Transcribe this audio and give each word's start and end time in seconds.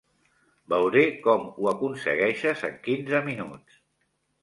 Veuré 0.73 1.03
com 1.27 1.45
ho 1.51 1.71
aconsegueixes 1.73 2.67
en 2.73 2.83
quinze 2.91 3.25
minuts. 3.33 3.83